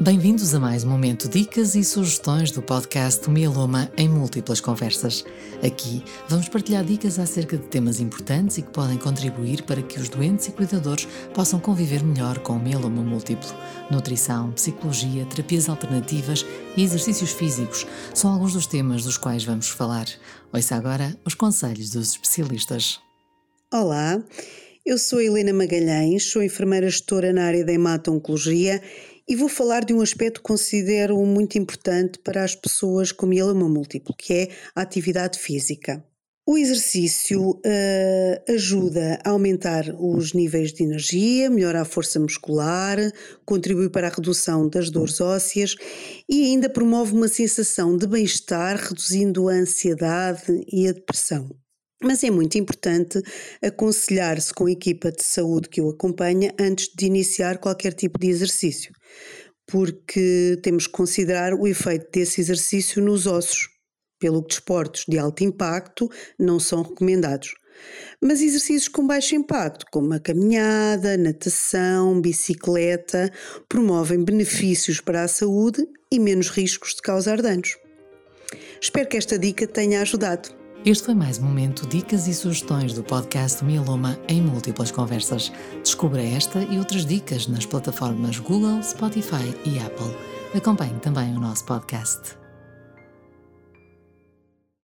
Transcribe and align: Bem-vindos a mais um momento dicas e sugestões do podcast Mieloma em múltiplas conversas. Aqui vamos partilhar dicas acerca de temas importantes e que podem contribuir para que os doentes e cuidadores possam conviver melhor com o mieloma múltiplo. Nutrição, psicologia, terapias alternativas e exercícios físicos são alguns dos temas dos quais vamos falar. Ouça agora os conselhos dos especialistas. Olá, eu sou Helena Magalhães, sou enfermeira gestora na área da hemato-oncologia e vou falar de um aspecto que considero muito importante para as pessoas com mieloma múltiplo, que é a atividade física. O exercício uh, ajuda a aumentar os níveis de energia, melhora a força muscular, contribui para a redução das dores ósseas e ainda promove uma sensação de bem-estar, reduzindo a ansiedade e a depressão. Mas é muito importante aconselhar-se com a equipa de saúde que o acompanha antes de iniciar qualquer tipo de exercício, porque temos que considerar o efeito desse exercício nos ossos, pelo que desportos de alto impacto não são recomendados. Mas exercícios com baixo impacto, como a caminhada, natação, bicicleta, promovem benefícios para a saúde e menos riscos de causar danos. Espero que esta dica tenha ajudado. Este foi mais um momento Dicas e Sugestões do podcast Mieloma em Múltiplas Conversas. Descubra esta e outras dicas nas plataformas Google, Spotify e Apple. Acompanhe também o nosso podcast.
Bem-vindos 0.00 0.54
a 0.54 0.60
mais 0.60 0.84
um 0.84 0.90
momento 0.90 1.28
dicas 1.28 1.74
e 1.74 1.82
sugestões 1.82 2.52
do 2.52 2.62
podcast 2.62 3.28
Mieloma 3.28 3.90
em 3.96 4.08
múltiplas 4.08 4.60
conversas. 4.60 5.24
Aqui 5.60 6.04
vamos 6.28 6.48
partilhar 6.48 6.84
dicas 6.84 7.18
acerca 7.18 7.56
de 7.56 7.66
temas 7.66 7.98
importantes 7.98 8.58
e 8.58 8.62
que 8.62 8.70
podem 8.70 8.96
contribuir 8.96 9.64
para 9.64 9.82
que 9.82 9.98
os 9.98 10.08
doentes 10.08 10.46
e 10.46 10.52
cuidadores 10.52 11.08
possam 11.34 11.58
conviver 11.58 12.04
melhor 12.04 12.38
com 12.38 12.52
o 12.52 12.62
mieloma 12.62 13.02
múltiplo. 13.02 13.48
Nutrição, 13.90 14.52
psicologia, 14.52 15.26
terapias 15.26 15.68
alternativas 15.68 16.46
e 16.76 16.84
exercícios 16.84 17.32
físicos 17.32 17.84
são 18.14 18.32
alguns 18.32 18.52
dos 18.52 18.68
temas 18.68 19.02
dos 19.02 19.18
quais 19.18 19.42
vamos 19.42 19.68
falar. 19.68 20.06
Ouça 20.52 20.76
agora 20.76 21.18
os 21.24 21.34
conselhos 21.34 21.90
dos 21.90 22.12
especialistas. 22.12 23.00
Olá, 23.74 24.22
eu 24.86 24.96
sou 24.96 25.20
Helena 25.20 25.52
Magalhães, 25.52 26.30
sou 26.30 26.40
enfermeira 26.40 26.88
gestora 26.88 27.32
na 27.32 27.46
área 27.46 27.64
da 27.64 27.72
hemato-oncologia 27.72 28.80
e 29.28 29.36
vou 29.36 29.48
falar 29.48 29.84
de 29.84 29.92
um 29.92 30.00
aspecto 30.00 30.40
que 30.40 30.46
considero 30.46 31.16
muito 31.26 31.58
importante 31.58 32.18
para 32.18 32.42
as 32.42 32.54
pessoas 32.54 33.12
com 33.12 33.26
mieloma 33.26 33.68
múltiplo, 33.68 34.14
que 34.16 34.32
é 34.32 34.48
a 34.74 34.80
atividade 34.80 35.38
física. 35.38 36.02
O 36.46 36.56
exercício 36.56 37.50
uh, 37.50 38.52
ajuda 38.54 39.20
a 39.22 39.28
aumentar 39.28 39.84
os 39.98 40.32
níveis 40.32 40.72
de 40.72 40.82
energia, 40.82 41.50
melhora 41.50 41.82
a 41.82 41.84
força 41.84 42.18
muscular, 42.18 42.96
contribui 43.44 43.90
para 43.90 44.06
a 44.06 44.10
redução 44.10 44.66
das 44.66 44.88
dores 44.88 45.20
ósseas 45.20 45.76
e 46.26 46.46
ainda 46.46 46.70
promove 46.70 47.12
uma 47.12 47.28
sensação 47.28 47.98
de 47.98 48.06
bem-estar, 48.06 48.78
reduzindo 48.78 49.46
a 49.50 49.52
ansiedade 49.52 50.64
e 50.72 50.88
a 50.88 50.92
depressão. 50.92 51.54
Mas 52.02 52.22
é 52.22 52.30
muito 52.30 52.56
importante 52.56 53.20
aconselhar-se 53.60 54.54
com 54.54 54.66
a 54.66 54.70
equipa 54.70 55.10
de 55.10 55.22
saúde 55.24 55.68
que 55.68 55.80
o 55.80 55.90
acompanha 55.90 56.54
antes 56.58 56.88
de 56.96 57.06
iniciar 57.06 57.58
qualquer 57.58 57.92
tipo 57.92 58.18
de 58.18 58.28
exercício, 58.28 58.92
porque 59.66 60.58
temos 60.62 60.86
que 60.86 60.92
considerar 60.92 61.54
o 61.54 61.66
efeito 61.66 62.08
desse 62.12 62.40
exercício 62.40 63.02
nos 63.02 63.26
ossos, 63.26 63.68
pelo 64.20 64.42
que 64.42 64.50
desportos 64.54 65.04
de 65.08 65.18
alto 65.18 65.42
impacto 65.42 66.08
não 66.38 66.60
são 66.60 66.82
recomendados. 66.82 67.54
Mas 68.20 68.40
exercícios 68.40 68.88
com 68.88 69.06
baixo 69.06 69.34
impacto, 69.34 69.86
como 69.92 70.12
a 70.12 70.20
caminhada, 70.20 71.16
natação, 71.16 72.20
bicicleta, 72.20 73.32
promovem 73.68 74.24
benefícios 74.24 75.00
para 75.00 75.22
a 75.22 75.28
saúde 75.28 75.86
e 76.10 76.18
menos 76.18 76.48
riscos 76.48 76.94
de 76.94 77.02
causar 77.02 77.40
danos. 77.42 77.76
Espero 78.80 79.08
que 79.08 79.16
esta 79.16 79.38
dica 79.38 79.66
tenha 79.66 80.00
ajudado. 80.00 80.56
Este 80.84 81.06
foi 81.06 81.14
mais 81.14 81.38
um 81.38 81.42
momento 81.42 81.86
Dicas 81.88 82.28
e 82.28 82.34
Sugestões 82.34 82.94
do 82.94 83.02
podcast 83.02 83.64
Mieloma 83.64 84.16
em 84.28 84.40
Múltiplas 84.40 84.92
Conversas. 84.92 85.52
Descubra 85.82 86.22
esta 86.22 86.62
e 86.62 86.78
outras 86.78 87.04
dicas 87.04 87.48
nas 87.48 87.66
plataformas 87.66 88.38
Google, 88.38 88.80
Spotify 88.82 89.52
e 89.66 89.78
Apple. 89.80 90.16
Acompanhe 90.54 90.98
também 91.00 91.36
o 91.36 91.40
nosso 91.40 91.64
podcast. 91.64 92.36